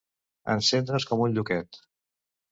Encendre's 0.53 1.05
com 1.11 1.21
un 1.25 1.35
lluquet. 1.35 1.79